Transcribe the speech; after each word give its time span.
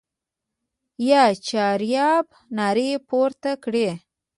یا 1.09 1.23
چهاریار 1.47 2.25
نارې 2.57 2.89
پورته 3.07 3.51
کړې. 3.63 3.89